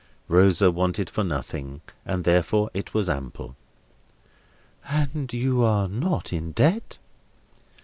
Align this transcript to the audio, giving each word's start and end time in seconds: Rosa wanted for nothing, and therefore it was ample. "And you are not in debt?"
Rosa 0.27 0.71
wanted 0.71 1.11
for 1.11 1.23
nothing, 1.23 1.81
and 2.07 2.23
therefore 2.23 2.71
it 2.73 2.91
was 2.91 3.07
ample. 3.07 3.55
"And 4.87 5.31
you 5.31 5.61
are 5.61 5.87
not 5.87 6.33
in 6.33 6.53
debt?" 6.53 6.97